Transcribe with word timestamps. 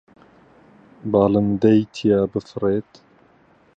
باڵندەی 1.11 1.79
تیا 1.93 2.19
بفڕێت 2.31 2.91